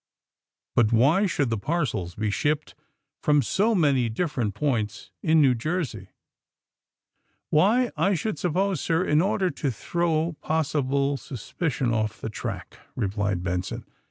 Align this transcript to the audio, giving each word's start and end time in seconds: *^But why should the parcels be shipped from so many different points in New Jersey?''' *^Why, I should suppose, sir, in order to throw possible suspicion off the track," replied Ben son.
*^But 0.75 0.91
why 0.91 1.27
should 1.27 1.51
the 1.51 1.59
parcels 1.59 2.15
be 2.15 2.31
shipped 2.31 2.73
from 3.21 3.43
so 3.43 3.75
many 3.75 4.09
different 4.09 4.55
points 4.55 5.11
in 5.21 5.41
New 5.43 5.53
Jersey?''' 5.53 6.09
*^Why, 7.53 7.91
I 7.95 8.15
should 8.15 8.39
suppose, 8.39 8.81
sir, 8.81 9.05
in 9.05 9.21
order 9.21 9.51
to 9.51 9.69
throw 9.69 10.33
possible 10.41 11.17
suspicion 11.17 11.93
off 11.93 12.19
the 12.19 12.31
track," 12.31 12.79
replied 12.95 13.43
Ben 13.43 13.61
son. 13.61 13.85